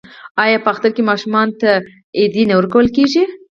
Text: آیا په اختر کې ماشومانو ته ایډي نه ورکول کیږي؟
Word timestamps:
آیا 0.43 0.57
په 0.63 0.69
اختر 0.73 0.91
کې 0.95 1.07
ماشومانو 1.09 1.53
ته 1.61 1.69
ایډي 2.19 2.43
نه 2.49 2.55
ورکول 2.59 2.87
کیږي؟ 2.95 3.23